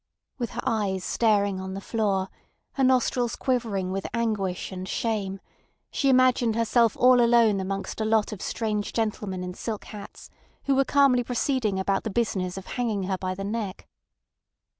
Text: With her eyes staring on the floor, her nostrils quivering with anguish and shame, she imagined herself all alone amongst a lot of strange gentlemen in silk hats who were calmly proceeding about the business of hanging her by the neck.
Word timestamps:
With 0.39 0.49
her 0.53 0.61
eyes 0.65 1.03
staring 1.03 1.59
on 1.59 1.75
the 1.75 1.79
floor, 1.79 2.29
her 2.71 2.83
nostrils 2.83 3.35
quivering 3.35 3.91
with 3.91 4.07
anguish 4.15 4.71
and 4.71 4.87
shame, 4.89 5.39
she 5.91 6.09
imagined 6.09 6.55
herself 6.55 6.97
all 6.97 7.21
alone 7.23 7.59
amongst 7.59 8.01
a 8.01 8.05
lot 8.05 8.31
of 8.31 8.41
strange 8.41 8.93
gentlemen 8.93 9.43
in 9.43 9.53
silk 9.53 9.83
hats 9.85 10.31
who 10.63 10.73
were 10.73 10.85
calmly 10.85 11.23
proceeding 11.23 11.77
about 11.79 12.03
the 12.03 12.09
business 12.09 12.57
of 12.57 12.65
hanging 12.65 13.03
her 13.03 13.17
by 13.19 13.35
the 13.35 13.43
neck. 13.43 13.87